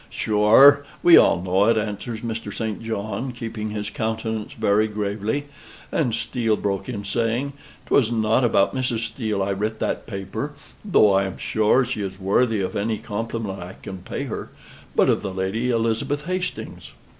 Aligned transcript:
"Sure 0.09 0.83
we 1.03 1.15
all 1.15 1.43
know 1.43 1.65
it," 1.65 1.77
answers 1.77 2.21
Mr. 2.21 2.51
St. 2.51 2.81
John, 2.81 3.31
keeping 3.31 3.69
his 3.69 3.91
countenance 3.91 4.53
very 4.53 4.87
gravely; 4.87 5.45
and 5.91 6.15
Steele 6.15 6.57
broke 6.57 6.89
in 6.89 7.05
saying, 7.05 7.53
"'Twas 7.85 8.11
not 8.11 8.43
about 8.43 8.73
Mrs. 8.73 9.01
Steele 9.01 9.43
I 9.43 9.51
writ 9.53 9.77
that 9.77 10.07
paper 10.07 10.53
though 10.83 11.13
I 11.13 11.25
am 11.25 11.37
sure 11.37 11.85
she 11.85 12.01
is 12.01 12.19
worthy 12.19 12.61
of 12.61 12.75
any 12.75 12.97
compliment 12.97 13.59
I 13.61 13.75
can 13.79 13.99
pay 13.99 14.23
her 14.23 14.49
but 14.95 15.07
of 15.07 15.21
the 15.21 15.31
Lady 15.31 15.69
Elizabeth 15.69 16.25
Hastings." 16.25 16.93